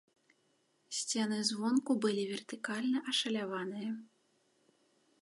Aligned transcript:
Сцены 0.99 1.37
звонку 1.51 1.91
былі 2.07 2.23
вертыкальна 2.33 2.99
ашаляваныя. 3.15 3.91